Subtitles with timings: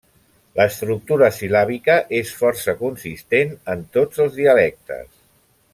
[0.59, 5.17] L'estructura sil·làbica és força consistent en tots els dialectes.